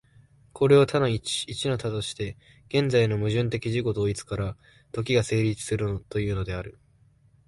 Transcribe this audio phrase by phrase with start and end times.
[0.53, 2.35] これを多の一、一の多として、
[2.69, 4.57] 現在の矛盾的自己同一から
[4.91, 6.79] 時が成立するというのである。